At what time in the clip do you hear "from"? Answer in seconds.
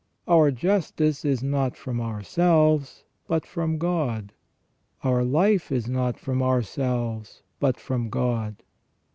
1.77-2.01, 3.45-3.77, 6.17-6.41, 7.79-8.09